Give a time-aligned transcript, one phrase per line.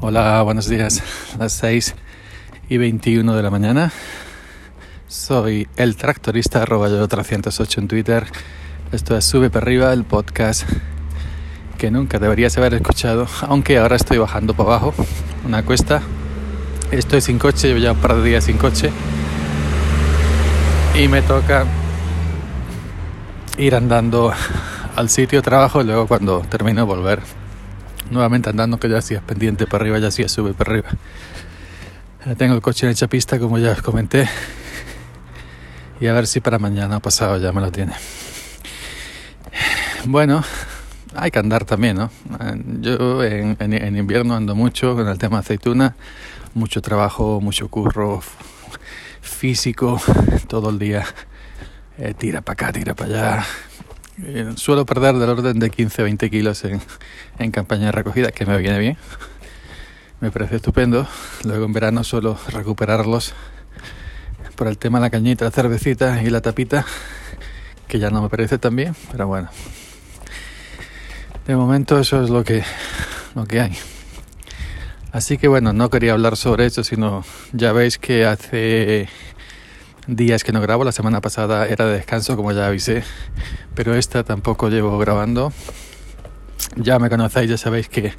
[0.00, 1.02] Hola, buenos días.
[1.40, 1.96] Las 6
[2.68, 3.90] y 21 de la mañana.
[5.08, 8.26] Soy el tractorista, arroba yo 308 en Twitter.
[8.92, 10.70] Esto es Sube para arriba, el podcast
[11.78, 14.94] que nunca deberías haber escuchado, aunque ahora estoy bajando para abajo,
[15.44, 16.00] una cuesta.
[16.92, 18.92] Estoy sin coche, llevo ya un par de días sin coche.
[20.94, 21.66] Y me toca
[23.56, 24.32] ir andando
[24.94, 27.20] al sitio de trabajo y luego cuando termino volver
[28.10, 30.88] nuevamente andando que ya hacía pendiente para arriba, ya hacía sube para arriba.
[32.36, 34.28] tengo el coche en hecha pista como ya os comenté
[36.00, 37.94] y a ver si para mañana pasado ya me lo tiene.
[40.04, 40.44] Bueno,
[41.14, 42.10] hay que andar también, ¿no?
[42.80, 45.96] Yo en, en, invierno ando mucho con el tema aceituna,
[46.54, 48.22] mucho trabajo, mucho curro
[49.20, 50.00] físico,
[50.46, 51.04] todo el día.
[51.98, 53.46] Eh, tira para acá, tira para allá,
[54.24, 56.80] eh, suelo perder del orden de 15-20 kilos en,
[57.38, 58.96] en campaña de recogida, que me viene bien.
[60.20, 61.06] Me parece estupendo.
[61.44, 63.34] Luego en verano suelo recuperarlos
[64.56, 66.84] por el tema de la cañita, la cervecita y la tapita,
[67.86, 69.48] que ya no me parece tan bien, pero bueno.
[71.46, 72.64] De momento eso es lo que,
[73.36, 73.78] lo que hay.
[75.12, 79.08] Así que bueno, no quería hablar sobre eso, sino ya veis que hace
[80.08, 80.82] días que no grabo.
[80.82, 83.04] La semana pasada era de descanso, como ya avisé,
[83.74, 85.52] pero esta tampoco llevo grabando.
[86.76, 88.12] Ya me conocéis, ya sabéis que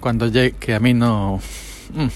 [0.00, 1.40] cuando que a mí no,
[1.92, 2.06] mm,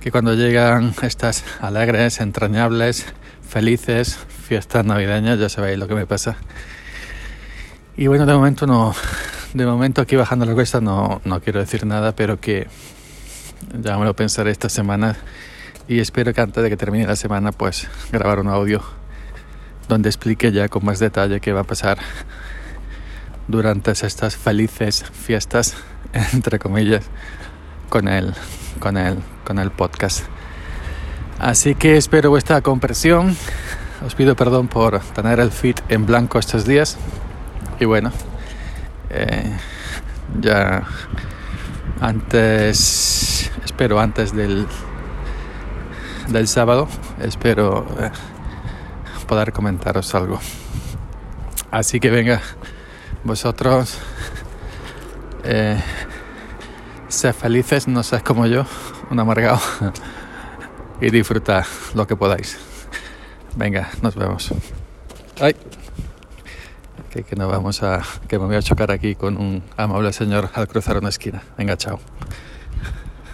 [0.00, 3.06] que cuando llegan estas alegres, entrañables,
[3.48, 6.36] felices fiestas navideñas, ya sabéis lo que me pasa.
[7.96, 8.94] Y bueno, de momento no,
[9.54, 12.68] de momento aquí bajando la cuesta no, no quiero decir nada, pero que
[13.82, 15.16] ya me lo pensaré esta semana
[15.88, 18.82] y espero que antes de que termine la semana pues grabar un audio
[19.88, 21.98] donde explique ya con más detalle qué va a pasar
[23.48, 25.76] durante estas felices fiestas
[26.34, 27.06] entre comillas
[27.88, 28.34] con el
[28.78, 30.24] con el con el podcast.
[31.38, 33.34] Así que espero vuestra comprensión.
[34.04, 36.98] Os pido perdón por tener el feed en blanco estos días.
[37.80, 38.12] Y bueno
[39.08, 39.56] eh,
[40.38, 40.82] ya
[42.00, 44.66] antes espero antes del
[46.28, 46.88] del sábado.
[47.20, 48.10] Espero eh,
[49.26, 50.38] poder comentaros algo.
[51.70, 52.40] Así que venga,
[53.24, 53.98] vosotros,
[55.44, 55.80] eh,
[57.38, 58.64] felices, no seas como yo,
[59.10, 59.60] un amargado,
[61.00, 62.58] y disfrutad lo que podáis.
[63.56, 64.52] Venga, nos vemos.
[65.40, 65.54] Ay,
[67.10, 70.50] que, que no vamos a, que me voy a chocar aquí con un amable señor
[70.54, 71.42] al cruzar una esquina.
[71.56, 71.98] Venga, chao.